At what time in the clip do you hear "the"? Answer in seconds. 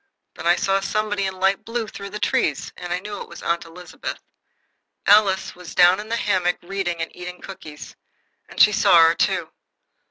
2.09-2.17, 6.09-6.15